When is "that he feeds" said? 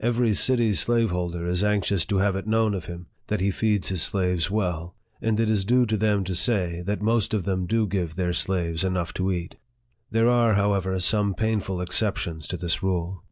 3.26-3.90